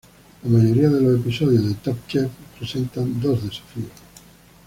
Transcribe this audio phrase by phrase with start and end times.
[0.41, 3.91] La mayoría de los episodios de "Top Chef" presentan dos desafíos.